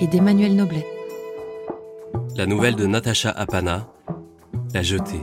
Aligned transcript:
et 0.00 0.06
d'Emmanuel 0.06 0.54
Noblet. 0.54 0.86
La 2.36 2.46
nouvelle 2.46 2.76
de 2.76 2.86
Natacha 2.86 3.30
Apana, 3.30 3.88
La 4.72 4.82
jetée. 4.82 5.20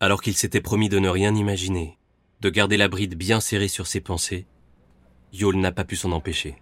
Alors 0.00 0.20
qu'il 0.20 0.36
s'était 0.36 0.60
promis 0.60 0.88
de 0.88 0.98
ne 0.98 1.08
rien 1.08 1.34
imaginer, 1.34 1.96
de 2.40 2.50
garder 2.50 2.76
la 2.76 2.88
bride 2.88 3.14
bien 3.14 3.40
serrée 3.40 3.68
sur 3.68 3.86
ses 3.86 4.00
pensées, 4.00 4.46
Yol 5.32 5.56
n'a 5.56 5.72
pas 5.72 5.84
pu 5.84 5.96
s'en 5.96 6.12
empêcher. 6.12 6.56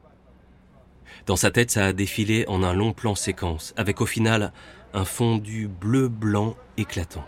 Dans 1.27 1.37
sa 1.37 1.51
tête, 1.51 1.71
ça 1.71 1.87
a 1.87 1.93
défilé 1.93 2.45
en 2.49 2.63
un 2.63 2.75
long 2.75 2.93
plan 2.93 3.15
séquence, 3.15 3.75
avec 3.77 4.01
au 4.01 4.07
final 4.07 4.53
un 4.95 5.05
fondu 5.05 5.69
bleu-blanc 5.69 6.55
éclatant. 6.77 7.25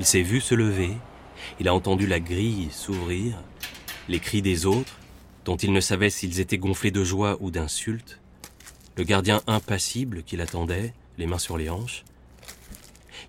Il 0.00 0.06
s'est 0.06 0.22
vu 0.22 0.40
se 0.40 0.54
lever, 0.54 0.96
il 1.60 1.68
a 1.68 1.74
entendu 1.74 2.06
la 2.06 2.20
grille 2.20 2.68
s'ouvrir, 2.70 3.42
les 4.08 4.20
cris 4.20 4.42
des 4.42 4.66
autres, 4.66 4.98
dont 5.44 5.56
il 5.56 5.72
ne 5.72 5.80
savait 5.80 6.10
s'ils 6.10 6.40
étaient 6.40 6.58
gonflés 6.58 6.90
de 6.90 7.04
joie 7.04 7.36
ou 7.40 7.50
d'insultes, 7.50 8.20
le 8.96 9.04
gardien 9.04 9.42
impassible 9.46 10.22
qui 10.22 10.36
l'attendait, 10.36 10.94
les 11.18 11.26
mains 11.26 11.38
sur 11.38 11.56
les 11.56 11.70
hanches. 11.70 12.04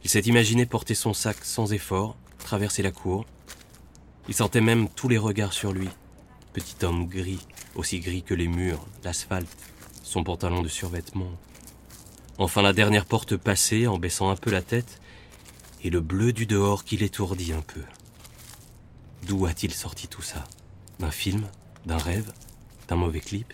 Il 0.03 0.09
s'est 0.09 0.21
imaginé 0.21 0.65
porter 0.65 0.95
son 0.95 1.13
sac 1.13 1.37
sans 1.43 1.73
effort, 1.73 2.15
traverser 2.37 2.83
la 2.83 2.91
cour. 2.91 3.25
Il 4.27 4.33
sentait 4.33 4.61
même 4.61 4.87
tous 4.89 5.09
les 5.09 5.17
regards 5.17 5.53
sur 5.53 5.73
lui. 5.73 5.89
Petit 6.53 6.85
homme 6.85 7.07
gris, 7.07 7.45
aussi 7.75 7.99
gris 7.99 8.23
que 8.23 8.33
les 8.33 8.47
murs, 8.47 8.85
l'asphalte, 9.03 9.49
son 10.03 10.23
pantalon 10.23 10.61
de 10.61 10.67
survêtement. 10.67 11.31
Enfin 12.37 12.61
la 12.61 12.73
dernière 12.73 13.05
porte 13.05 13.37
passée 13.37 13.87
en 13.87 13.97
baissant 13.97 14.29
un 14.29 14.35
peu 14.35 14.51
la 14.51 14.61
tête, 14.61 15.01
et 15.85 15.91
le 15.91 16.01
bleu 16.01 16.33
du 16.33 16.47
dehors 16.47 16.83
qui 16.83 16.97
l'étourdit 16.97 17.53
un 17.53 17.61
peu. 17.61 17.83
D'où 19.27 19.45
a-t-il 19.45 19.71
sorti 19.71 20.07
tout 20.07 20.23
ça? 20.23 20.43
D'un 20.97 21.11
film? 21.11 21.47
D'un 21.85 21.99
rêve? 21.99 22.33
D'un 22.87 22.95
mauvais 22.95 23.19
clip? 23.19 23.53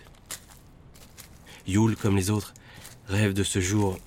Yule, 1.66 1.94
comme 1.94 2.16
les 2.16 2.30
autres, 2.30 2.54
rêve 3.06 3.34
de 3.34 3.42
ce 3.42 3.60
jour, 3.60 3.98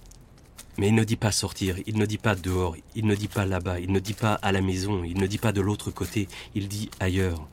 mais 0.80 0.88
il 0.88 0.96
ne 0.96 1.04
dit 1.04 1.18
pas 1.18 1.32
sortir, 1.32 1.78
il 1.86 2.00
ne 2.00 2.06
dit 2.08 2.18
pas 2.18 2.34
dehors, 2.34 2.76
il 2.96 3.06
ne 3.06 3.14
dit 3.14 3.28
pas 3.28 3.46
là-bas, 3.46 3.80
il 3.80 3.92
ne 3.92 4.00
dit 4.00 4.16
pas 4.16 4.34
à 4.34 4.52
la 4.52 4.62
maison, 4.62 5.04
il 5.04 5.20
ne 5.20 5.28
dit 5.28 5.38
pas 5.38 5.52
de 5.52 5.62
l'autre 5.62 5.92
côté, 5.92 6.28
il 6.56 6.68
dit 6.68 6.90
ailleurs. 7.00 7.48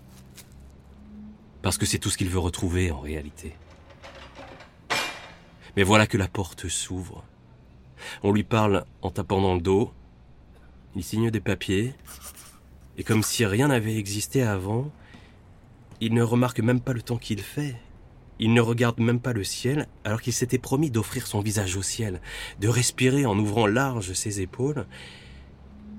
Parce 1.61 1.77
que 1.77 1.85
c'est 1.85 1.99
tout 1.99 2.09
ce 2.09 2.17
qu'il 2.17 2.31
veut 2.31 2.39
retrouver 2.39 2.91
en 2.91 3.01
réalité. 3.01 3.55
Mais 5.77 5.83
voilà 5.83 6.07
que 6.07 6.17
la 6.17 6.29
porte 6.29 6.69
s'ouvre. 6.69 7.25
On 8.23 8.33
lui 8.33 8.43
parle 8.43 8.87
en 9.03 9.11
tapant 9.11 9.43
dans 9.43 9.55
le 9.55 9.61
dos. 9.61 9.93
Il 10.95 11.03
signe 11.03 11.31
des 11.31 11.41
papiers. 11.41 11.95
Et 12.99 13.05
comme 13.05 13.23
si 13.23 13.47
rien 13.47 13.69
n'avait 13.69 13.97
existé 13.97 14.43
avant, 14.43 14.91
il 16.01 16.15
ne 16.15 16.23
remarque 16.23 16.61
même 16.61 16.81
pas 16.81 16.93
le 16.93 17.03
temps 17.03 17.17
qu'il 17.17 17.41
fait. 17.41 17.77
Il 18.39 18.55
ne 18.55 18.61
regarde 18.61 18.99
même 18.99 19.21
pas 19.21 19.33
le 19.33 19.45
ciel, 19.45 19.87
alors 20.05 20.21
qu'il 20.21 20.33
s'était 20.33 20.59
promis 20.59 20.91
d'offrir 20.91 21.27
son 21.27 21.41
visage 21.41 21.77
au 21.77 21.83
ciel, 21.83 22.21
de 22.61 22.69
respirer 22.69 23.25
en 23.25 23.39
ouvrant 23.39 23.67
large 23.67 24.13
ses 24.13 24.41
épaules. 24.41 24.87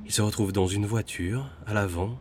Il 0.05 0.11
se 0.11 0.21
retrouve 0.21 0.51
dans 0.51 0.67
une 0.67 0.85
voiture, 0.85 1.49
à 1.65 1.73
l'avant, 1.73 2.19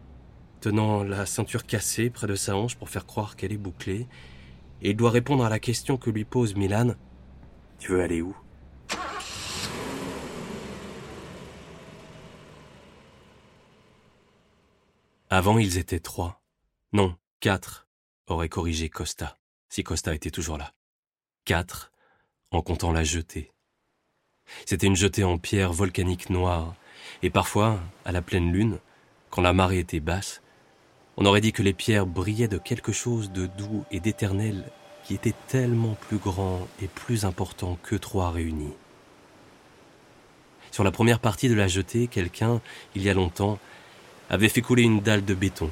tenant 0.60 1.02
la 1.02 1.26
ceinture 1.26 1.66
cassée 1.66 2.08
près 2.08 2.28
de 2.28 2.36
sa 2.36 2.56
hanche 2.56 2.76
pour 2.76 2.88
faire 2.88 3.04
croire 3.04 3.34
qu'elle 3.34 3.52
est 3.52 3.56
bouclée, 3.56 4.06
et 4.80 4.90
il 4.90 4.96
doit 4.96 5.10
répondre 5.10 5.44
à 5.44 5.48
la 5.48 5.58
question 5.58 5.96
que 5.96 6.10
lui 6.10 6.24
pose 6.24 6.54
Milan. 6.54 6.94
Tu 7.80 7.92
veux 7.92 8.00
aller 8.00 8.22
où? 8.22 8.36
Avant, 15.34 15.56
ils 15.56 15.78
étaient 15.78 15.98
trois. 15.98 16.42
Non, 16.92 17.16
quatre, 17.40 17.86
aurait 18.26 18.50
corrigé 18.50 18.90
Costa, 18.90 19.38
si 19.70 19.82
Costa 19.82 20.14
était 20.14 20.30
toujours 20.30 20.58
là. 20.58 20.74
Quatre, 21.46 21.90
en 22.50 22.60
comptant 22.60 22.92
la 22.92 23.02
jetée. 23.02 23.50
C'était 24.66 24.88
une 24.88 24.94
jetée 24.94 25.24
en 25.24 25.38
pierre 25.38 25.72
volcanique 25.72 26.28
noire, 26.28 26.74
et 27.22 27.30
parfois, 27.30 27.80
à 28.04 28.12
la 28.12 28.20
pleine 28.20 28.52
lune, 28.52 28.78
quand 29.30 29.40
la 29.40 29.54
marée 29.54 29.78
était 29.78 30.00
basse, 30.00 30.42
on 31.16 31.24
aurait 31.24 31.40
dit 31.40 31.54
que 31.54 31.62
les 31.62 31.72
pierres 31.72 32.04
brillaient 32.04 32.46
de 32.46 32.58
quelque 32.58 32.92
chose 32.92 33.32
de 33.32 33.46
doux 33.46 33.86
et 33.90 34.00
d'éternel 34.00 34.70
qui 35.02 35.14
était 35.14 35.34
tellement 35.48 35.94
plus 35.94 36.18
grand 36.18 36.68
et 36.82 36.88
plus 36.88 37.24
important 37.24 37.78
que 37.82 37.96
trois 37.96 38.30
réunis. 38.32 38.74
Sur 40.72 40.84
la 40.84 40.90
première 40.90 41.20
partie 41.20 41.48
de 41.48 41.54
la 41.54 41.68
jetée, 41.68 42.06
quelqu'un, 42.06 42.60
il 42.94 43.02
y 43.02 43.08
a 43.08 43.14
longtemps, 43.14 43.58
avait 44.30 44.48
fait 44.48 44.62
couler 44.62 44.82
une 44.82 45.00
dalle 45.00 45.24
de 45.24 45.34
béton. 45.34 45.70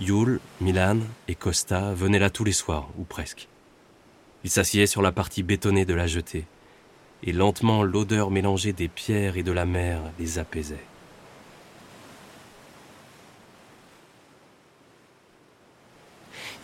Yule, 0.00 0.40
Milan 0.60 1.00
et 1.26 1.34
Costa 1.34 1.92
venaient 1.92 2.18
là 2.18 2.30
tous 2.30 2.44
les 2.44 2.52
soirs, 2.52 2.88
ou 2.98 3.04
presque. 3.04 3.48
Ils 4.44 4.50
s'assiaient 4.50 4.86
sur 4.86 5.02
la 5.02 5.12
partie 5.12 5.42
bétonnée 5.42 5.84
de 5.84 5.94
la 5.94 6.06
jetée, 6.06 6.44
et 7.24 7.32
lentement 7.32 7.82
l'odeur 7.82 8.30
mélangée 8.30 8.72
des 8.72 8.88
pierres 8.88 9.36
et 9.36 9.42
de 9.42 9.52
la 9.52 9.64
mer 9.64 10.00
les 10.18 10.38
apaisait. 10.38 10.84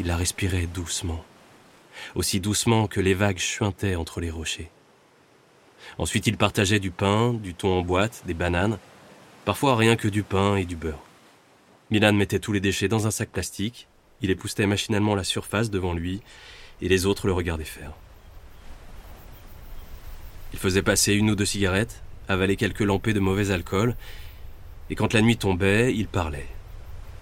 Il 0.00 0.06
la 0.06 0.16
respirait 0.16 0.66
doucement, 0.66 1.24
aussi 2.14 2.40
doucement 2.40 2.86
que 2.86 3.00
les 3.00 3.14
vagues 3.14 3.38
chuintaient 3.38 3.96
entre 3.96 4.20
les 4.20 4.30
rochers. 4.30 4.70
Ensuite, 5.98 6.26
il 6.26 6.36
partageait 6.36 6.80
du 6.80 6.90
pain, 6.90 7.32
du 7.32 7.54
thon 7.54 7.78
en 7.78 7.82
boîte, 7.82 8.22
des 8.26 8.34
bananes, 8.34 8.78
parfois 9.44 9.76
rien 9.76 9.96
que 9.96 10.08
du 10.08 10.22
pain 10.22 10.56
et 10.56 10.64
du 10.64 10.76
beurre. 10.76 11.02
Milan 11.90 12.12
mettait 12.12 12.38
tous 12.38 12.52
les 12.52 12.60
déchets 12.60 12.88
dans 12.88 13.06
un 13.06 13.10
sac 13.10 13.30
plastique, 13.30 13.88
il 14.22 14.30
époustait 14.30 14.66
machinalement 14.66 15.14
la 15.14 15.24
surface 15.24 15.70
devant 15.70 15.92
lui, 15.92 16.22
et 16.80 16.88
les 16.88 17.06
autres 17.06 17.26
le 17.26 17.32
regardaient 17.32 17.64
faire. 17.64 17.92
Il 20.52 20.58
faisait 20.58 20.82
passer 20.82 21.14
une 21.14 21.30
ou 21.30 21.34
deux 21.34 21.44
cigarettes, 21.44 22.02
avalait 22.28 22.56
quelques 22.56 22.80
lampées 22.80 23.12
de 23.12 23.20
mauvais 23.20 23.50
alcool, 23.50 23.96
et 24.90 24.94
quand 24.94 25.12
la 25.12 25.20
nuit 25.20 25.36
tombait, 25.36 25.94
il 25.94 26.08
parlait. 26.08 26.46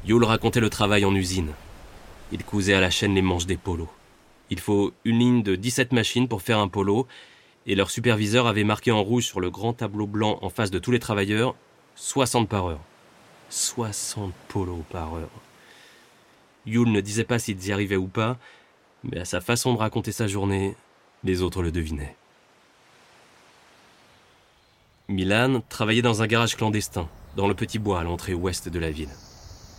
Yule 0.04 0.24
racontait 0.24 0.60
le 0.60 0.70
travail 0.70 1.04
en 1.04 1.14
usine. 1.14 1.52
Il 2.30 2.44
cousait 2.44 2.74
à 2.74 2.80
la 2.80 2.90
chaîne 2.90 3.14
les 3.14 3.22
manches 3.22 3.46
des 3.46 3.56
polos. 3.56 3.88
Il 4.50 4.60
faut 4.60 4.92
une 5.04 5.18
ligne 5.18 5.42
de 5.42 5.56
17 5.56 5.92
machines 5.92 6.28
pour 6.28 6.42
faire 6.42 6.58
un 6.58 6.68
polo, 6.68 7.06
et 7.66 7.74
leur 7.74 7.90
superviseur 7.90 8.46
avait 8.46 8.64
marqué 8.64 8.90
en 8.90 9.02
rouge 9.02 9.26
sur 9.26 9.40
le 9.40 9.50
grand 9.50 9.72
tableau 9.72 10.06
blanc 10.06 10.38
en 10.42 10.50
face 10.50 10.70
de 10.70 10.78
tous 10.78 10.90
les 10.90 10.98
travailleurs 10.98 11.54
60 11.96 12.48
par 12.48 12.66
heure. 12.66 12.80
60 13.50 14.32
polos 14.48 14.84
par 14.90 15.14
heure. 15.14 15.30
Yule 16.66 16.90
ne 16.90 17.00
disait 17.00 17.24
pas 17.24 17.38
s'ils 17.38 17.66
y 17.66 17.72
arrivaient 17.72 17.96
ou 17.96 18.06
pas, 18.06 18.38
mais 19.04 19.18
à 19.18 19.24
sa 19.24 19.40
façon 19.40 19.74
de 19.74 19.78
raconter 19.78 20.12
sa 20.12 20.26
journée, 20.26 20.76
les 21.24 21.42
autres 21.42 21.62
le 21.62 21.72
devinaient. 21.72 22.16
Milan 25.08 25.62
travaillait 25.68 26.02
dans 26.02 26.22
un 26.22 26.26
garage 26.26 26.56
clandestin, 26.56 27.08
dans 27.36 27.48
le 27.48 27.54
petit 27.54 27.78
bois 27.78 28.00
à 28.00 28.04
l'entrée 28.04 28.34
ouest 28.34 28.68
de 28.68 28.78
la 28.78 28.90
ville. 28.90 29.10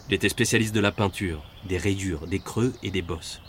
Il 0.08 0.14
était 0.14 0.30
spécialiste 0.30 0.76
de 0.76 0.82
la 0.82 0.92
peinture, 0.92 1.44
des 1.66 1.78
rayures, 1.78 2.28
des 2.28 2.40
creux 2.40 2.74
et 2.84 2.92
des 2.92 3.02
bosses. 3.02 3.42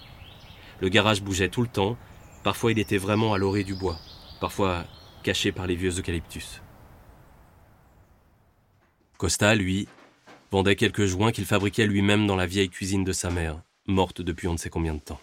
Le 0.81 0.89
garage 0.89 1.23
bougeait 1.23 1.49
tout 1.49 1.63
le 1.63 1.69
temps, 1.69 1.97
parfois 2.45 2.73
il 2.73 2.79
était 2.79 2.97
vraiment 2.97 3.35
à 3.35 3.39
l'orée 3.39 3.65
du 3.65 3.75
bois, 3.75 3.99
parfois 4.41 4.85
caché 5.23 5.53
par 5.53 5.67
les 5.67 5.77
vieux 5.77 5.99
eucalyptus. 5.99 6.63
Costa, 9.17 9.55
lui, 9.55 9.89
vendait 10.51 10.77
quelques 10.77 11.07
joints 11.07 11.33
qu'il 11.33 11.47
fabriquait 11.47 11.87
lui-même 11.87 12.27
dans 12.27 12.37
la 12.37 12.47
vieille 12.47 12.69
cuisine 12.69 13.05
de 13.05 13.13
sa 13.13 13.31
mère, 13.31 13.63
morte 13.87 14.21
depuis 14.21 14.49
on 14.49 14.53
ne 14.53 14.59
sait 14.59 14.71
combien 14.71 14.95
de 14.95 15.01
temps. 15.01 15.21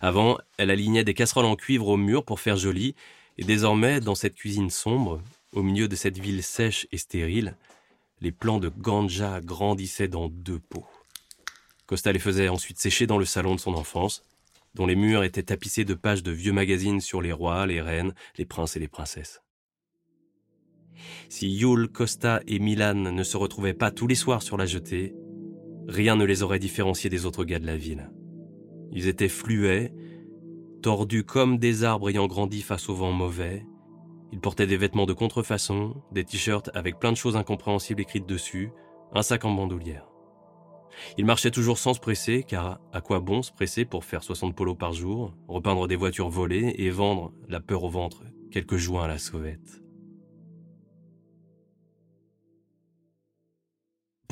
Avant, 0.00 0.38
elle 0.58 0.70
alignait 0.70 1.04
des 1.04 1.14
casseroles 1.14 1.44
en 1.44 1.56
cuivre 1.56 1.88
au 1.88 1.96
mur 1.96 2.24
pour 2.24 2.40
faire 2.40 2.56
joli, 2.56 2.94
et 3.38 3.44
désormais, 3.44 4.00
dans 4.00 4.14
cette 4.14 4.34
cuisine 4.34 4.70
sombre, 4.70 5.20
au 5.52 5.62
milieu 5.62 5.88
de 5.88 5.96
cette 5.96 6.18
ville 6.18 6.42
sèche 6.42 6.86
et 6.92 6.98
stérile, 6.98 7.56
les 8.20 8.32
plants 8.32 8.58
de 8.58 8.68
ganja 8.68 9.40
grandissaient 9.40 10.08
dans 10.08 10.28
deux 10.28 10.58
pots. 10.58 10.86
Costa 11.86 12.12
les 12.12 12.18
faisait 12.18 12.48
ensuite 12.48 12.78
sécher 12.78 13.06
dans 13.06 13.18
le 13.18 13.24
salon 13.24 13.54
de 13.54 13.60
son 13.60 13.74
enfance, 13.74 14.24
dont 14.74 14.86
les 14.86 14.96
murs 14.96 15.24
étaient 15.24 15.42
tapissés 15.42 15.84
de 15.84 15.94
pages 15.94 16.22
de 16.22 16.30
vieux 16.30 16.52
magazines 16.52 17.00
sur 17.00 17.20
les 17.20 17.32
rois, 17.32 17.66
les 17.66 17.80
reines, 17.80 18.14
les 18.38 18.44
princes 18.44 18.76
et 18.76 18.80
les 18.80 18.88
princesses. 18.88 19.42
Si 21.28 21.50
Yule, 21.50 21.88
Costa 21.88 22.40
et 22.46 22.58
Milan 22.58 22.94
ne 22.94 23.22
se 23.22 23.36
retrouvaient 23.36 23.74
pas 23.74 23.90
tous 23.90 24.06
les 24.06 24.14
soirs 24.14 24.42
sur 24.42 24.56
la 24.56 24.66
jetée, 24.66 25.14
rien 25.88 26.16
ne 26.16 26.24
les 26.24 26.42
aurait 26.42 26.58
différenciés 26.58 27.10
des 27.10 27.26
autres 27.26 27.44
gars 27.44 27.58
de 27.58 27.66
la 27.66 27.76
ville. 27.76 28.10
Ils 28.92 29.08
étaient 29.08 29.28
fluets, 29.28 29.92
tordus 30.82 31.24
comme 31.24 31.58
des 31.58 31.84
arbres 31.84 32.10
ayant 32.10 32.26
grandi 32.26 32.62
face 32.62 32.88
au 32.88 32.94
vent 32.94 33.12
mauvais. 33.12 33.64
Ils 34.32 34.40
portaient 34.40 34.66
des 34.66 34.76
vêtements 34.76 35.06
de 35.06 35.12
contrefaçon, 35.12 36.02
des 36.12 36.24
t-shirts 36.24 36.70
avec 36.74 36.98
plein 36.98 37.12
de 37.12 37.16
choses 37.16 37.36
incompréhensibles 37.36 38.02
écrites 38.02 38.26
dessus, 38.26 38.70
un 39.14 39.22
sac 39.22 39.44
en 39.44 39.52
bandoulière. 39.52 40.06
Ils 41.16 41.24
marchaient 41.24 41.50
toujours 41.50 41.78
sans 41.78 41.94
se 41.94 42.00
presser, 42.00 42.42
car 42.42 42.80
à 42.92 43.00
quoi 43.00 43.20
bon 43.20 43.42
se 43.42 43.52
presser 43.52 43.84
pour 43.84 44.04
faire 44.04 44.22
60 44.22 44.54
polos 44.54 44.76
par 44.76 44.92
jour, 44.92 45.34
repeindre 45.48 45.88
des 45.88 45.96
voitures 45.96 46.28
volées 46.28 46.74
et 46.78 46.90
vendre, 46.90 47.32
la 47.48 47.60
peur 47.60 47.84
au 47.84 47.90
ventre, 47.90 48.24
quelques 48.50 48.76
joints 48.76 49.04
à 49.04 49.08
la 49.08 49.18
sauvette. 49.18 49.81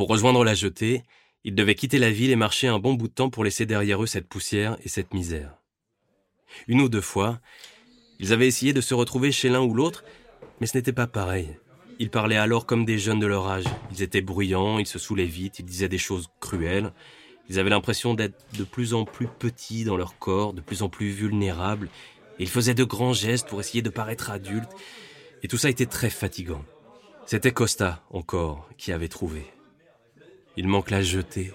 Pour 0.00 0.08
rejoindre 0.08 0.44
la 0.44 0.55
jetée, 0.55 1.02
ils 1.44 1.55
devaient 1.55 1.75
quitter 1.75 1.99
la 1.99 2.11
ville 2.11 2.31
et 2.31 2.37
marcher 2.37 2.69
un 2.69 2.79
bon 2.79 2.94
bout 2.94 3.08
de 3.08 3.12
temps 3.12 3.29
pour 3.29 3.44
laisser 3.44 3.67
derrière 3.67 4.02
eux 4.02 4.06
cette 4.06 4.31
poussière 4.31 4.79
et 4.82 4.88
cette 4.88 5.12
misère. 5.12 5.58
Une 6.69 6.81
ou 6.81 6.88
deux 6.88 7.02
fois, 7.02 7.38
ils 8.19 8.32
avaient 8.32 8.47
essayé 8.47 8.73
de 8.73 8.81
se 8.81 8.94
retrouver 8.94 9.31
chez 9.31 9.50
l'un 9.50 9.61
ou 9.61 9.75
l'autre, 9.75 10.02
mais 10.58 10.67
ce 10.67 10.79
n'était 10.79 10.94
pas 10.94 11.06
pareil. 11.06 11.55
Ils 11.99 12.08
parlaient 12.08 12.38
alors 12.38 12.64
comme 12.64 12.87
des 12.87 12.97
jeunes 12.97 13.20
de 13.20 13.26
leur 13.26 13.47
âge. 13.47 13.67
Ils 13.93 14.02
étaient 14.02 14.23
bruyants, 14.23 14.79
ils 14.79 14.87
se 14.87 14.99
saoulaient 14.99 15.26
vite, 15.26 15.58
ils 15.58 15.67
disaient 15.67 15.87
des 15.91 15.99
choses 15.99 16.31
cruelles. 16.41 16.94
Ils 17.50 17.58
avaient 17.58 17.69
l'impression 17.69 18.14
d'être 18.14 18.43
de 18.56 18.64
plus 18.64 18.94
en 18.94 19.05
plus 19.05 19.29
petits 19.29 19.85
dans 19.85 19.99
leur 19.99 20.19
corps, 20.19 20.55
de 20.55 20.62
plus 20.62 20.82
en 20.82 20.88
plus 20.88 21.11
vulnérables. 21.11 21.91
Ils 22.38 22.49
faisaient 22.49 22.73
de 22.73 22.85
grands 22.85 23.12
gestes 23.12 23.49
pour 23.49 23.61
essayer 23.61 23.82
de 23.82 23.91
paraître 23.91 24.31
adultes. 24.31 24.73
Et 25.43 25.49
tout 25.49 25.58
ça 25.58 25.69
était 25.69 25.85
très 25.85 26.08
fatigant. 26.08 26.64
C'était 27.26 27.52
Costa, 27.52 28.02
encore, 28.08 28.67
qui 28.79 28.93
avait 28.93 29.08
trouvé. 29.08 29.44
Il 30.56 30.69
manque 30.69 30.91
la 30.91 31.02
jetée, 31.02 31.52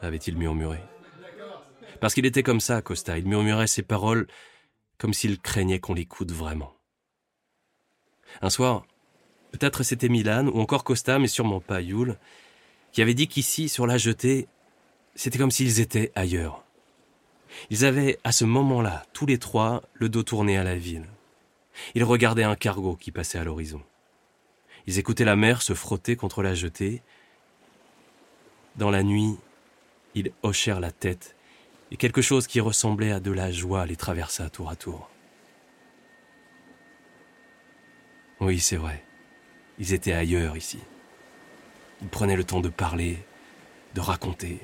avait-il 0.00 0.36
murmuré. 0.36 0.80
Parce 2.00 2.14
qu'il 2.14 2.26
était 2.26 2.42
comme 2.42 2.60
ça, 2.60 2.82
Costa. 2.82 3.18
Il 3.18 3.26
murmurait 3.26 3.66
ses 3.66 3.82
paroles 3.82 4.26
comme 4.98 5.14
s'il 5.14 5.40
craignait 5.40 5.80
qu'on 5.80 5.94
l'écoute 5.94 6.32
vraiment. 6.32 6.74
Un 8.42 8.50
soir, 8.50 8.84
peut-être 9.52 9.82
c'était 9.82 10.08
Milan 10.08 10.48
ou 10.48 10.60
encore 10.60 10.84
Costa, 10.84 11.18
mais 11.18 11.28
sûrement 11.28 11.60
pas 11.60 11.80
Yule, 11.80 12.18
qui 12.92 13.02
avait 13.02 13.14
dit 13.14 13.28
qu'ici, 13.28 13.68
sur 13.68 13.86
la 13.86 13.98
jetée, 13.98 14.48
c'était 15.14 15.38
comme 15.38 15.50
s'ils 15.50 15.80
étaient 15.80 16.12
ailleurs. 16.14 16.64
Ils 17.70 17.84
avaient, 17.84 18.18
à 18.24 18.32
ce 18.32 18.44
moment-là, 18.44 19.04
tous 19.12 19.26
les 19.26 19.38
trois, 19.38 19.82
le 19.94 20.08
dos 20.08 20.22
tourné 20.22 20.58
à 20.58 20.64
la 20.64 20.76
ville. 20.76 21.08
Ils 21.94 22.04
regardaient 22.04 22.44
un 22.44 22.56
cargo 22.56 22.96
qui 22.96 23.12
passait 23.12 23.38
à 23.38 23.44
l'horizon. 23.44 23.82
Ils 24.86 24.98
écoutaient 24.98 25.24
la 25.24 25.36
mer 25.36 25.62
se 25.62 25.74
frotter 25.74 26.16
contre 26.16 26.42
la 26.42 26.54
jetée, 26.54 27.02
dans 28.76 28.90
la 28.90 29.02
nuit, 29.02 29.36
ils 30.14 30.32
hochèrent 30.42 30.80
la 30.80 30.92
tête, 30.92 31.36
et 31.90 31.96
quelque 31.96 32.22
chose 32.22 32.46
qui 32.46 32.60
ressemblait 32.60 33.12
à 33.12 33.20
de 33.20 33.30
la 33.30 33.52
joie 33.52 33.86
les 33.86 33.96
traversa 33.96 34.50
tour 34.50 34.70
à 34.70 34.76
tour. 34.76 35.10
Oui, 38.40 38.58
c'est 38.58 38.76
vrai. 38.76 39.04
Ils 39.78 39.92
étaient 39.92 40.12
ailleurs 40.12 40.56
ici. 40.56 40.78
Ils 42.02 42.08
prenaient 42.08 42.36
le 42.36 42.44
temps 42.44 42.60
de 42.60 42.68
parler, 42.68 43.18
de 43.94 44.00
raconter, 44.00 44.58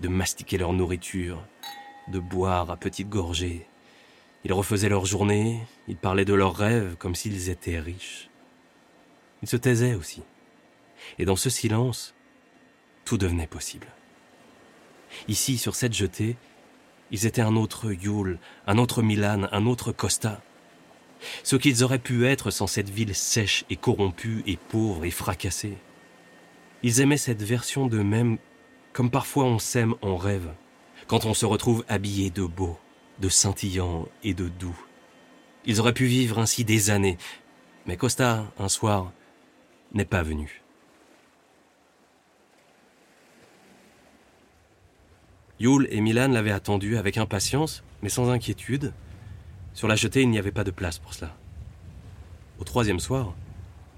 de 0.00 0.08
mastiquer 0.08 0.58
leur 0.58 0.72
nourriture, 0.72 1.42
de 2.08 2.18
boire 2.18 2.70
à 2.70 2.76
petites 2.76 3.08
gorgées. 3.08 3.66
Ils 4.44 4.52
refaisaient 4.52 4.88
leur 4.88 5.06
journée, 5.06 5.60
ils 5.86 5.96
parlaient 5.96 6.24
de 6.24 6.34
leurs 6.34 6.56
rêves 6.56 6.96
comme 6.96 7.14
s'ils 7.14 7.48
étaient 7.48 7.78
riches. 7.78 8.28
Ils 9.42 9.48
se 9.48 9.56
taisaient 9.56 9.94
aussi. 9.94 10.22
Et 11.18 11.24
dans 11.24 11.36
ce 11.36 11.50
silence, 11.50 12.14
tout 13.10 13.18
devenait 13.18 13.48
possible. 13.48 13.88
Ici, 15.26 15.58
sur 15.58 15.74
cette 15.74 15.94
jetée, 15.94 16.36
ils 17.10 17.26
étaient 17.26 17.42
un 17.42 17.56
autre 17.56 17.90
Yule, 17.90 18.38
un 18.68 18.78
autre 18.78 19.02
Milan, 19.02 19.48
un 19.50 19.66
autre 19.66 19.90
Costa. 19.90 20.40
Ce 21.42 21.56
qu'ils 21.56 21.82
auraient 21.82 21.98
pu 21.98 22.24
être 22.24 22.52
sans 22.52 22.68
cette 22.68 22.88
ville 22.88 23.16
sèche 23.16 23.64
et 23.68 23.74
corrompue 23.74 24.44
et 24.46 24.56
pauvre 24.56 25.04
et 25.04 25.10
fracassée. 25.10 25.76
Ils 26.84 27.00
aimaient 27.00 27.16
cette 27.16 27.42
version 27.42 27.88
d'eux-mêmes 27.88 28.38
comme 28.92 29.10
parfois 29.10 29.44
on 29.44 29.58
s'aime 29.58 29.96
en 30.02 30.16
rêve, 30.16 30.52
quand 31.08 31.24
on 31.24 31.34
se 31.34 31.46
retrouve 31.46 31.84
habillé 31.88 32.30
de 32.30 32.44
beau, 32.44 32.78
de 33.18 33.28
scintillant 33.28 34.06
et 34.22 34.34
de 34.34 34.46
doux. 34.48 34.80
Ils 35.64 35.80
auraient 35.80 35.94
pu 35.94 36.04
vivre 36.04 36.38
ainsi 36.38 36.64
des 36.64 36.90
années, 36.90 37.18
mais 37.86 37.96
Costa, 37.96 38.46
un 38.56 38.68
soir, 38.68 39.10
n'est 39.94 40.04
pas 40.04 40.22
venu. 40.22 40.59
Yule 45.60 45.86
et 45.90 46.00
Milan 46.00 46.28
l'avaient 46.28 46.50
attendu 46.50 46.96
avec 46.96 47.18
impatience, 47.18 47.84
mais 48.02 48.08
sans 48.08 48.30
inquiétude. 48.30 48.94
Sur 49.74 49.88
la 49.88 49.94
jetée, 49.94 50.22
il 50.22 50.30
n'y 50.30 50.38
avait 50.38 50.52
pas 50.52 50.64
de 50.64 50.70
place 50.70 50.98
pour 50.98 51.12
cela. 51.12 51.36
Au 52.58 52.64
troisième 52.64 52.98
soir, 52.98 53.34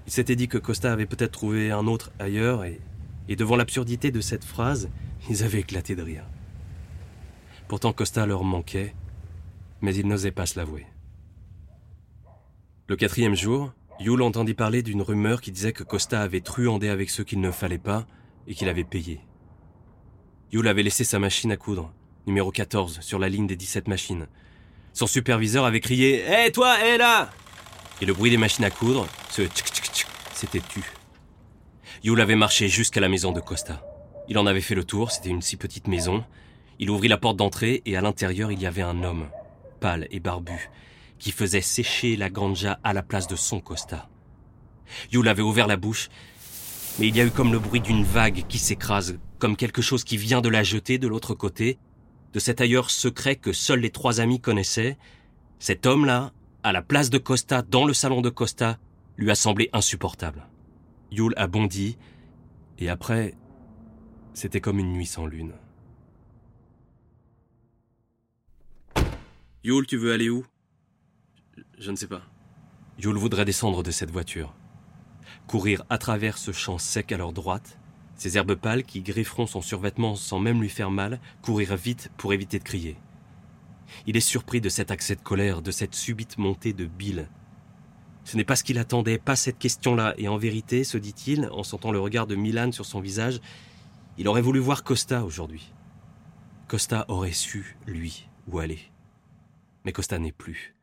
il 0.05 0.11
s'était 0.11 0.35
dit 0.35 0.49
que 0.49 0.57
Costa 0.57 0.91
avait 0.91 1.05
peut-être 1.05 1.31
trouvé 1.31 1.71
un 1.71 1.87
autre 1.87 2.11
ailleurs, 2.19 2.65
et, 2.65 2.81
devant 3.29 3.55
l'absurdité 3.55 4.11
de 4.11 4.19
cette 4.19 4.43
phrase, 4.43 4.89
ils 5.29 5.43
avaient 5.43 5.61
éclaté 5.61 5.95
de 5.95 6.03
rire. 6.03 6.25
Pourtant 7.69 7.93
Costa 7.93 8.25
leur 8.25 8.43
manquait, 8.43 8.93
mais 9.81 9.95
ils 9.95 10.05
n'osaient 10.05 10.31
pas 10.31 10.45
se 10.45 10.59
l'avouer. 10.59 10.85
Le 12.89 12.97
quatrième 12.97 13.35
jour, 13.35 13.71
Yule 14.01 14.21
entendit 14.21 14.53
parler 14.53 14.83
d'une 14.83 15.01
rumeur 15.01 15.39
qui 15.39 15.53
disait 15.53 15.71
que 15.71 15.83
Costa 15.83 16.21
avait 16.21 16.41
truandé 16.41 16.89
avec 16.89 17.09
ceux 17.09 17.23
qu'il 17.23 17.39
ne 17.39 17.51
fallait 17.51 17.77
pas 17.77 18.05
et 18.47 18.53
qu'il 18.53 18.67
avait 18.67 18.83
payé. 18.83 19.21
Yule 20.53 20.67
avait 20.67 20.83
laissé 20.83 21.03
sa 21.03 21.17
machine 21.17 21.51
à 21.51 21.57
coudre, 21.57 21.91
numéro 22.27 22.51
14, 22.51 22.99
sur 23.01 23.17
la 23.17 23.27
ligne 23.27 23.47
des 23.47 23.55
17 23.55 23.87
machines. 23.87 24.27
Son 24.93 25.07
superviseur 25.07 25.65
avait 25.65 25.79
crié 25.79 26.23
Hé 26.27 26.51
toi, 26.51 26.77
hé 26.85 26.99
là 26.99 27.31
Et 28.01 28.05
le 28.05 28.13
bruit 28.13 28.29
des 28.29 28.37
machines 28.37 28.63
à 28.63 28.69
coudre, 28.69 29.07
ce 29.31 29.47
tchic 29.47 29.65
tchic 29.65 29.85
tchic, 29.85 30.07
s'était 30.31 30.61
tu. 30.69 30.83
Yule 32.03 32.21
avait 32.21 32.35
marché 32.35 32.67
jusqu'à 32.67 33.01
la 33.01 33.09
maison 33.09 33.31
de 33.31 33.39
Costa. 33.39 33.83
Il 34.29 34.37
en 34.37 34.45
avait 34.45 34.61
fait 34.61 34.75
le 34.75 34.83
tour, 34.83 35.09
c'était 35.09 35.29
une 35.29 35.41
si 35.41 35.57
petite 35.57 35.87
maison. 35.87 36.23
Il 36.77 36.91
ouvrit 36.91 37.07
la 37.07 37.17
porte 37.17 37.37
d'entrée 37.37 37.81
et 37.87 37.97
à 37.97 38.01
l'intérieur 38.01 38.51
il 38.51 38.61
y 38.61 38.67
avait 38.67 38.83
un 38.83 39.01
homme, 39.01 39.29
pâle 39.79 40.07
et 40.11 40.19
barbu, 40.19 40.69
qui 41.17 41.31
faisait 41.31 41.61
sécher 41.61 42.15
la 42.15 42.29
ganja 42.29 42.79
à 42.83 42.93
la 42.93 43.01
place 43.01 43.25
de 43.25 43.35
son 43.35 43.59
Costa. 43.59 44.07
Yule 45.11 45.29
avait 45.29 45.41
ouvert 45.41 45.65
la 45.65 45.77
bouche, 45.77 46.09
mais 46.99 47.07
il 47.07 47.15
y 47.15 47.21
a 47.21 47.25
eu 47.25 47.31
comme 47.31 47.51
le 47.51 47.59
bruit 47.59 47.81
d'une 47.81 48.03
vague 48.03 48.45
qui 48.47 48.59
s'écrase 48.59 49.17
comme 49.39 49.55
quelque 49.55 49.81
chose 49.81 50.03
qui 50.03 50.17
vient 50.17 50.41
de 50.41 50.49
la 50.49 50.63
jeter 50.63 50.97
de 50.97 51.07
l'autre 51.07 51.33
côté, 51.33 51.77
de 52.31 52.39
cet 52.39 52.61
ailleurs 52.61 52.89
secret 52.89 53.35
que 53.35 53.51
seuls 53.51 53.81
les 53.81 53.89
trois 53.89 54.19
amis 54.21 54.39
connaissaient, 54.39 54.97
cet 55.59 55.85
homme-là, 55.85 56.31
à 56.63 56.71
la 56.71 56.81
place 56.81 57.09
de 57.09 57.17
Costa, 57.17 57.61
dans 57.61 57.85
le 57.85 57.93
salon 57.93 58.21
de 58.21 58.29
Costa, 58.29 58.79
lui 59.17 59.29
a 59.31 59.35
semblé 59.35 59.69
insupportable. 59.73 60.47
Yule 61.11 61.33
a 61.35 61.47
bondi, 61.47 61.97
et 62.79 62.89
après, 62.89 63.35
c'était 64.33 64.61
comme 64.61 64.79
une 64.79 64.93
nuit 64.93 65.05
sans 65.05 65.25
lune. 65.25 65.53
Yule, 69.63 69.85
tu 69.85 69.97
veux 69.97 70.13
aller 70.13 70.29
où? 70.29 70.45
Je 71.77 71.91
ne 71.91 71.95
sais 71.95 72.07
pas. 72.07 72.21
Yule 72.97 73.17
voudrait 73.17 73.45
descendre 73.45 73.83
de 73.83 73.91
cette 73.91 74.11
voiture, 74.11 74.55
courir 75.53 75.83
à 75.91 75.99
travers 75.99 76.39
ce 76.39 76.51
champ 76.51 76.79
sec 76.79 77.11
à 77.11 77.17
leur 77.17 77.31
droite, 77.31 77.77
ces 78.15 78.39
herbes 78.39 78.55
pâles 78.55 78.83
qui 78.83 79.03
grifferont 79.03 79.45
son 79.45 79.61
survêtement 79.61 80.15
sans 80.15 80.39
même 80.39 80.59
lui 80.59 80.67
faire 80.67 80.89
mal, 80.89 81.19
courir 81.43 81.75
vite 81.75 82.09
pour 82.17 82.33
éviter 82.33 82.57
de 82.57 82.63
crier. 82.63 82.97
Il 84.07 84.17
est 84.17 84.19
surpris 84.19 84.61
de 84.61 84.69
cet 84.69 84.89
accès 84.89 85.15
de 85.15 85.21
colère, 85.21 85.61
de 85.61 85.69
cette 85.69 85.93
subite 85.93 86.39
montée 86.39 86.73
de 86.73 86.87
bile. 86.87 87.29
Ce 88.23 88.35
n'est 88.35 88.43
pas 88.43 88.55
ce 88.55 88.63
qu'il 88.63 88.79
attendait, 88.79 89.19
pas 89.19 89.35
cette 89.35 89.59
question-là, 89.59 90.15
et 90.17 90.27
en 90.27 90.37
vérité, 90.37 90.83
se 90.83 90.97
dit-il, 90.97 91.47
en 91.51 91.61
sentant 91.61 91.91
le 91.91 91.99
regard 91.99 92.25
de 92.25 92.33
Milan 92.33 92.71
sur 92.71 92.87
son 92.87 92.99
visage, 92.99 93.39
il 94.17 94.27
aurait 94.27 94.41
voulu 94.41 94.59
voir 94.59 94.83
Costa 94.83 95.23
aujourd'hui. 95.23 95.71
Costa 96.67 97.05
aurait 97.09 97.31
su, 97.31 97.77
lui, 97.85 98.27
où 98.47 98.57
aller. 98.57 98.79
Mais 99.85 99.91
Costa 99.91 100.17
n'est 100.17 100.31
plus. 100.31 100.73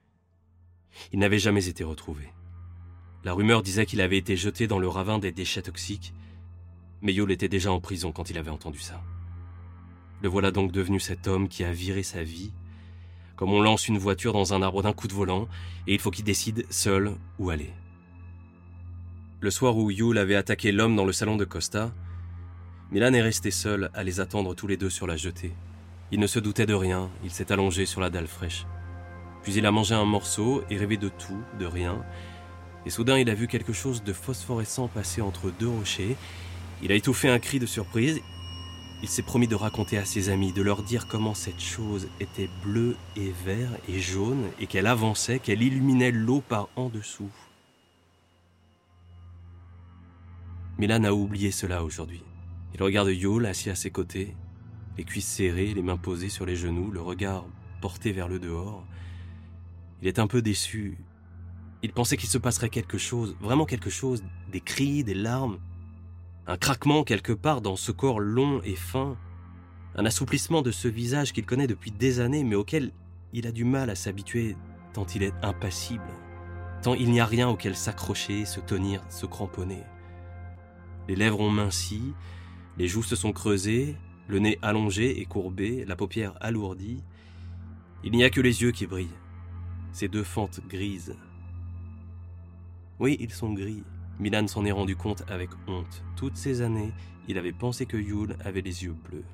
Il 1.13 1.19
n'avait 1.19 1.41
jamais 1.41 1.67
été 1.67 1.83
retrouvé. 1.83 2.33
La 3.23 3.35
rumeur 3.35 3.63
disait 3.63 3.85
qu'il 3.85 4.01
avait 4.01 4.17
été 4.17 4.37
jeté 4.37 4.67
dans 4.67 4.79
le 4.79 4.89
ravin 4.89 5.19
des 5.19 5.33
déchets 5.33 5.63
toxiques, 5.63 6.15
mais 7.03 7.13
Yule 7.13 7.33
était 7.33 7.49
déjà 7.49 7.71
en 7.71 7.81
prison 7.81 8.13
quand 8.13 8.31
il 8.31 8.39
avait 8.39 8.51
entendu 8.51 8.79
ça. 8.79 9.03
Le 10.23 10.29
voilà 10.29 10.51
donc 10.51 10.73
devenu 10.73 11.01
cet 11.01 11.29
homme 11.29 11.49
qui 11.49 11.65
a 11.65 11.73
viré 11.73 12.03
sa 12.03 12.23
vie, 12.23 12.53
comme 13.37 13.53
on 13.53 13.63
lance 13.63 13.89
une 13.89 13.99
voiture 13.99 14.33
dans 14.33 14.55
un 14.55 14.63
arbre 14.63 14.83
d'un 14.83 14.93
coup 14.93 15.09
de 15.09 15.15
volant, 15.15 15.49
et 15.87 15.95
il 15.95 15.99
faut 15.99 16.11
qu'il 16.11 16.25
décide 16.25 16.67
seul 16.71 17.15
où 17.39 17.51
aller. 17.51 17.73
Le 19.41 19.51
soir 19.51 19.77
où 19.77 19.91
Yule 19.91 20.19
avait 20.19 20.35
attaqué 20.35 20.73
l'homme 20.73 20.97
dans 20.97 21.07
le 21.07 21.13
salon 21.13 21.37
de 21.37 21.45
Costa, 21.45 21.93
Milan 22.91 23.15
est 23.15 23.23
resté 23.23 23.51
seul 23.51 23.91
à 23.95 24.03
les 24.03 24.21
attendre 24.21 24.55
tous 24.55 24.67
les 24.67 24.77
deux 24.77 24.91
sur 24.91 25.07
la 25.07 25.17
jetée. 25.17 25.53
Il 26.11 26.21
ne 26.21 26.27
se 26.27 26.39
doutait 26.39 26.67
de 26.67 26.75
rien, 26.75 27.09
il 27.23 27.31
s'est 27.31 27.53
allongé 27.53 27.87
sur 27.87 28.01
la 28.01 28.11
dalle 28.11 28.27
fraîche. 28.27 28.67
Puis 29.43 29.55
il 29.55 29.65
a 29.65 29.71
mangé 29.71 29.95
un 29.95 30.05
morceau 30.05 30.63
et 30.69 30.77
rêvé 30.77 30.97
de 30.97 31.09
tout, 31.09 31.41
de 31.59 31.67
rien, 31.67 32.05
et 32.87 32.91
soudain 32.91 33.19
il 33.19 33.31
a 33.31 33.35
vu 33.35 33.47
quelque 33.47 33.73
chose 33.73 34.03
de 34.03 34.13
phosphorescent 34.13 34.89
passer 34.89 35.21
entre 35.21 35.51
deux 35.51 35.69
rochers, 35.69 36.17
il 36.83 36.93
a 36.93 36.95
étouffé 36.95 37.29
un 37.29 37.39
cri 37.39 37.59
de 37.59 37.67
surprise 37.67 38.21
il 39.03 39.09
s'est 39.09 39.23
promis 39.23 39.49
de 39.49 39.55
raconter 39.55 39.97
à 39.97 40.05
ses 40.05 40.29
amis, 40.29 40.53
de 40.53 40.61
leur 40.61 40.83
dire 40.83 41.09
comment 41.09 41.35
cette 41.35 41.61
chose 41.61 42.09
était 42.21 42.51
bleue 42.63 42.97
et 43.17 43.33
vert 43.45 43.71
et 43.89 43.99
jaune, 43.99 44.45
et 44.61 44.67
qu'elle 44.67 44.87
avançait, 44.87 45.39
qu'elle 45.39 45.63
illuminait 45.63 46.11
l'eau 46.11 46.43
par 46.47 46.69
en 46.77 46.91
dessous. 46.91 47.31
Milan 50.79 51.05
a 51.05 51.13
oublié 51.13 51.51
cela 51.51 51.83
aujourd'hui. 51.83 52.23
Il 52.75 52.83
regarde 52.83 53.09
Yule 53.09 53.47
assis 53.47 53.71
à 53.71 53.75
ses 53.75 53.91
côtés, 53.91 54.37
les 54.99 55.05
cuisses 55.05 55.27
serrées, 55.27 55.73
les 55.73 55.83
mains 55.83 55.97
posées 55.97 56.29
sur 56.29 56.45
les 56.45 56.57
genoux, 56.57 56.91
le 56.91 57.01
regard 57.01 57.47
porté 57.81 58.13
vers 58.13 58.29
le 58.29 58.39
dehors. 58.39 58.85
Il 60.03 60.09
est 60.09 60.19
un 60.19 60.27
peu 60.27 60.43
déçu. 60.43 60.99
Il 61.83 61.93
pensait 61.93 62.17
qu'il 62.17 62.29
se 62.29 62.39
passerait 62.39 62.69
quelque 62.69 62.99
chose, 62.99 63.37
vraiment 63.41 63.65
quelque 63.65 63.91
chose, 63.91 64.23
des 64.53 64.61
cris, 64.61 65.03
des 65.03 65.15
larmes, 65.15 65.59
un 66.47 66.57
craquement 66.57 67.05
quelque 67.05 67.33
part 67.33 67.61
dans 67.61 67.77
ce 67.77 67.93
corps 67.93 68.21
long 68.21 68.61
et 68.65 68.77
fin, 68.77 69.17
un 69.95 70.05
assouplissement 70.05 70.63
de 70.63 70.71
ce 70.71 70.89
visage 70.89 71.33
qu'il 71.33 71.47
connaît 71.47 71.67
depuis 71.67 71.91
des 71.91 72.21
années 72.21 72.45
mais 72.45 72.55
auquel 72.55 72.93
il 73.33 73.47
a 73.47 73.53
du 73.53 73.65
mal 73.65 73.91
à 73.91 73.95
s'habituer 73.95 74.57
tant 74.93 75.07
il 75.15 75.23
est 75.23 75.35
impassible, 75.43 76.13
tant 76.83 76.95
il 76.95 77.11
n'y 77.11 77.21
a 77.21 77.27
rien 77.27 77.49
auquel 77.49 77.77
s'accrocher, 77.77 78.45
se 78.45 78.61
tenir, 78.61 79.03
se 79.09 79.27
cramponner. 79.27 79.85
Les 81.09 81.17
lèvres 81.17 81.41
ont 81.41 81.51
minci, 81.51 82.13
les 82.77 82.89
joues 82.89 83.03
se 83.03 83.17
sont 83.17 83.33
creusées, 83.33 83.97
le 84.29 84.39
nez 84.39 84.59
allongé 84.63 85.21
et 85.21 85.25
courbé, 85.25 85.85
la 85.87 85.97
paupière 85.97 86.35
alourdie. 86.41 87.03
Il 88.05 88.13
n'y 88.13 88.25
a 88.25 88.31
que 88.31 88.41
les 88.41 88.63
yeux 88.63 88.73
qui 88.73 88.87
brillent, 88.87 89.09
ces 89.93 90.09
deux 90.09 90.23
fentes 90.23 90.61
grises. 90.69 91.17
Oui, 93.01 93.17
ils 93.19 93.33
sont 93.33 93.55
gris, 93.55 93.83
Milan 94.19 94.47
s'en 94.47 94.67
est 94.67 94.73
rendu 94.73 94.95
compte 94.95 95.25
avec 95.31 95.49
honte. 95.67 96.05
Toutes 96.17 96.37
ces 96.37 96.61
années, 96.61 96.93
il 97.29 97.39
avait 97.39 97.51
pensé 97.51 97.87
que 97.87 97.97
Yule 97.97 98.37
avait 98.45 98.61
les 98.61 98.85
yeux 98.85 98.93
bleus. 98.93 99.25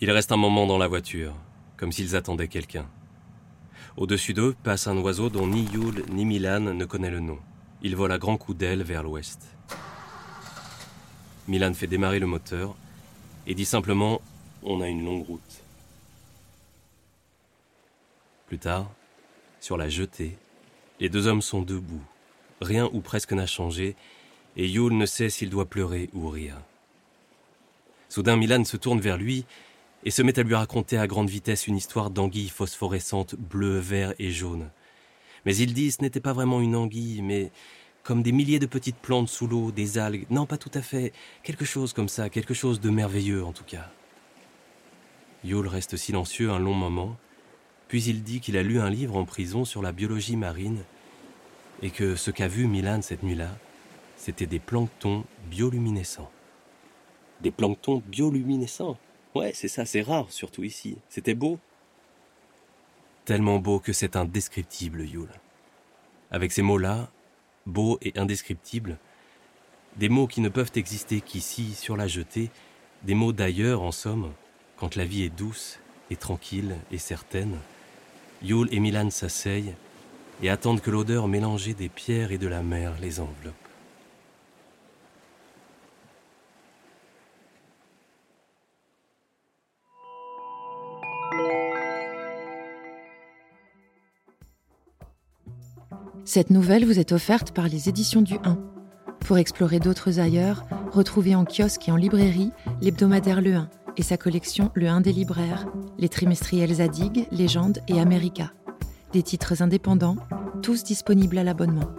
Il 0.00 0.10
reste 0.10 0.32
un 0.32 0.38
moment 0.38 0.66
dans 0.66 0.78
la 0.78 0.88
voiture, 0.88 1.34
comme 1.76 1.92
s'ils 1.92 2.16
attendaient 2.16 2.48
quelqu'un. 2.48 2.88
Au-dessus 3.98 4.32
d'eux 4.32 4.56
passe 4.62 4.86
un 4.86 4.96
oiseau 4.96 5.28
dont 5.28 5.46
ni 5.46 5.66
Yule 5.66 6.06
ni 6.08 6.24
Milan 6.24 6.60
ne 6.60 6.84
connaît 6.86 7.10
le 7.10 7.20
nom. 7.20 7.38
Il 7.82 7.94
vole 7.94 8.12
à 8.12 8.18
grands 8.18 8.38
coups 8.38 8.56
d'aile 8.56 8.82
vers 8.82 9.02
l'ouest. 9.02 9.54
Milan 11.48 11.74
fait 11.74 11.86
démarrer 11.86 12.18
le 12.18 12.26
moteur 12.26 12.74
et 13.46 13.54
dit 13.54 13.66
simplement 13.66 14.22
On 14.62 14.80
a 14.80 14.88
une 14.88 15.04
longue 15.04 15.26
route. 15.26 15.62
Plus 18.46 18.58
tard, 18.58 18.90
sur 19.60 19.76
la 19.76 19.90
jetée, 19.90 20.38
les 21.00 21.08
deux 21.08 21.26
hommes 21.26 21.42
sont 21.42 21.62
debout. 21.62 22.02
Rien 22.60 22.88
ou 22.92 23.00
presque 23.00 23.32
n'a 23.32 23.46
changé, 23.46 23.96
et 24.56 24.66
Yule 24.66 24.96
ne 24.96 25.06
sait 25.06 25.30
s'il 25.30 25.50
doit 25.50 25.66
pleurer 25.66 26.08
ou 26.14 26.28
rire. 26.28 26.56
Soudain, 28.08 28.36
Milan 28.36 28.64
se 28.64 28.76
tourne 28.76 29.00
vers 29.00 29.18
lui 29.18 29.44
et 30.04 30.10
se 30.10 30.22
met 30.22 30.38
à 30.38 30.42
lui 30.42 30.54
raconter 30.54 30.96
à 30.96 31.06
grande 31.06 31.28
vitesse 31.28 31.66
une 31.66 31.76
histoire 31.76 32.10
d'anguille 32.10 32.48
phosphorescente 32.48 33.34
bleu, 33.34 33.78
vert 33.78 34.14
et 34.18 34.30
jaune. 34.30 34.70
Mais 35.44 35.56
il 35.56 35.74
dit 35.74 35.90
ce 35.90 36.02
n'était 36.02 36.20
pas 36.20 36.32
vraiment 36.32 36.60
une 36.60 36.76
anguille, 36.76 37.22
mais 37.22 37.50
comme 38.02 38.22
des 38.22 38.32
milliers 38.32 38.60
de 38.60 38.66
petites 38.66 38.96
plantes 38.96 39.28
sous 39.28 39.48
l'eau, 39.48 39.72
des 39.72 39.98
algues. 39.98 40.26
Non, 40.30 40.46
pas 40.46 40.58
tout 40.58 40.70
à 40.74 40.80
fait. 40.80 41.12
Quelque 41.42 41.64
chose 41.64 41.92
comme 41.92 42.08
ça, 42.08 42.30
quelque 42.30 42.54
chose 42.54 42.80
de 42.80 42.88
merveilleux 42.88 43.44
en 43.44 43.52
tout 43.52 43.64
cas. 43.64 43.90
Yule 45.44 45.66
reste 45.66 45.96
silencieux 45.96 46.50
un 46.50 46.58
long 46.58 46.74
moment, 46.74 47.16
puis 47.88 48.04
il 48.04 48.22
dit 48.22 48.40
qu'il 48.40 48.56
a 48.56 48.62
lu 48.62 48.80
un 48.80 48.90
livre 48.90 49.16
en 49.16 49.24
prison 49.24 49.64
sur 49.64 49.82
la 49.82 49.92
biologie 49.92 50.36
marine 50.36 50.82
et 51.82 51.90
que 51.90 52.16
ce 52.16 52.30
qu'a 52.30 52.48
vu 52.48 52.66
Milan 52.66 53.02
cette 53.02 53.22
nuit-là, 53.22 53.50
c'était 54.16 54.46
des 54.46 54.58
planctons 54.58 55.24
bioluminescents. 55.50 56.30
Des 57.42 57.50
planctons 57.50 58.02
bioluminescents? 58.06 58.96
Ouais, 59.34 59.52
c'est 59.54 59.68
ça, 59.68 59.84
c'est 59.84 60.02
rare, 60.02 60.30
surtout 60.30 60.64
ici. 60.64 60.96
C'était 61.08 61.34
beau 61.34 61.58
Tellement 63.26 63.58
beau 63.58 63.80
que 63.80 63.92
c'est 63.92 64.16
indescriptible, 64.16 65.02
Yule. 65.02 65.28
Avec 66.30 66.52
ces 66.52 66.62
mots-là, 66.62 67.10
beau 67.66 67.98
et 68.00 68.12
indescriptible, 68.16 68.98
des 69.96 70.08
mots 70.08 70.26
qui 70.26 70.40
ne 70.40 70.48
peuvent 70.48 70.72
exister 70.76 71.20
qu'ici, 71.20 71.74
sur 71.74 71.96
la 71.96 72.06
jetée, 72.06 72.50
des 73.02 73.14
mots 73.14 73.32
d'ailleurs, 73.32 73.82
en 73.82 73.92
somme, 73.92 74.32
quand 74.76 74.94
la 74.94 75.04
vie 75.04 75.24
est 75.24 75.36
douce 75.36 75.80
et 76.10 76.16
tranquille 76.16 76.76
et 76.90 76.98
certaine, 76.98 77.58
Yule 78.42 78.68
et 78.72 78.80
Milan 78.80 79.10
s'asseyent 79.10 79.74
et 80.42 80.50
attendent 80.50 80.80
que 80.80 80.90
l'odeur 80.90 81.28
mélangée 81.28 81.74
des 81.74 81.88
pierres 81.88 82.32
et 82.32 82.38
de 82.38 82.46
la 82.46 82.62
mer 82.62 82.94
les 83.00 83.20
enveloppe. 83.20 83.54
Cette 96.24 96.50
nouvelle 96.50 96.84
vous 96.84 96.98
est 96.98 97.12
offerte 97.12 97.52
par 97.52 97.68
les 97.68 97.88
éditions 97.88 98.20
du 98.20 98.34
1. 98.44 98.58
Pour 99.20 99.38
explorer 99.38 99.78
d'autres 99.78 100.18
ailleurs, 100.18 100.66
retrouvez 100.90 101.34
en 101.34 101.44
kiosque 101.44 101.88
et 101.88 101.92
en 101.92 101.96
librairie 101.96 102.50
l'hebdomadaire 102.82 103.40
Le 103.40 103.54
1 103.54 103.70
et 103.96 104.02
sa 104.02 104.16
collection 104.16 104.70
Le 104.74 104.88
1 104.88 105.00
des 105.00 105.12
libraires, 105.12 105.66
les 105.98 106.08
trimestriels 106.08 106.74
Zadig, 106.74 107.26
Légende 107.30 107.80
et 107.88 108.00
America. 108.00 108.52
Des 109.12 109.22
titres 109.22 109.62
indépendants, 109.62 110.16
tous 110.62 110.84
disponibles 110.84 111.38
à 111.38 111.44
l'abonnement. 111.44 111.90